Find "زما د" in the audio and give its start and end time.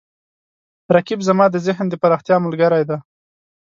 1.27-1.55